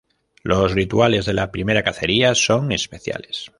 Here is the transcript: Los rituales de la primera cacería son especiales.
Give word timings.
Los 0.41 0.71
rituales 0.73 1.27
de 1.27 1.33
la 1.33 1.51
primera 1.51 1.83
cacería 1.83 2.33
son 2.33 2.71
especiales. 2.71 3.49